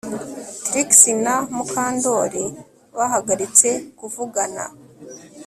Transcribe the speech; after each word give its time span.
Trix 0.65 0.89
na 1.25 1.35
Mukandoli 1.55 2.43
bahagaritse 2.97 3.69
kuvugana 3.97 4.63